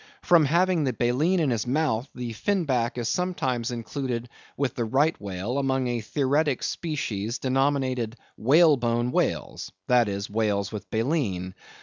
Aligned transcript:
From 0.23 0.45
having 0.45 0.83
the 0.83 0.93
baleen 0.93 1.39
in 1.39 1.51
his 1.51 1.67
mouth, 1.67 2.09
the 2.15 2.33
Fin 2.33 2.65
Back 2.65 2.97
is 2.97 3.07
sometimes 3.07 3.69
included 3.69 4.29
with 4.57 4.73
the 4.73 4.83
right 4.83 5.15
whale, 5.21 5.59
among 5.59 5.85
a 5.85 6.01
theoretic 6.01 6.63
species 6.63 7.37
denominated 7.37 8.15
Whalebone 8.35 9.11
whales, 9.11 9.71
that 9.87 10.09
is, 10.09 10.27
whales 10.27 10.71
with 10.71 10.89
baleen. 10.89 11.53